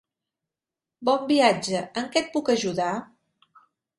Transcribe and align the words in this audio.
Bon 1.09 1.27
viatge! 1.31 1.83
En 2.03 2.09
què 2.15 2.23
et 2.25 2.31
puc 2.37 2.51
ajudar? 2.53 2.89